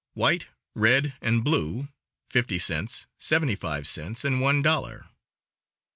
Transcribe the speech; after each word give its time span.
White, 0.15 0.47
red, 0.73 1.13
and 1.21 1.43
blue 1.43 1.89
fifty 2.25 2.57
cents, 2.57 3.05
seventy 3.19 3.55
five 3.55 3.85
cents, 3.85 4.25
and 4.25 4.41
one 4.41 4.63
dollar. 4.63 5.05